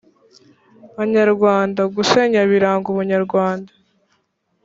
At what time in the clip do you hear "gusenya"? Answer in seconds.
1.95-2.41